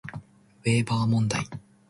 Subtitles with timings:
[0.63, 1.45] ウェーバー問題